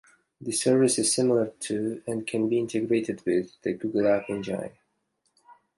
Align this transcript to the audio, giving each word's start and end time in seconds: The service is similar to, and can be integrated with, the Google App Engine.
The 0.41 0.51
service 0.51 0.97
is 0.97 1.13
similar 1.13 1.49
to, 1.59 2.01
and 2.07 2.25
can 2.25 2.49
be 2.49 2.57
integrated 2.57 3.23
with, 3.23 3.51
the 3.61 3.73
Google 3.73 4.07
App 4.07 4.31
Engine. 4.31 4.71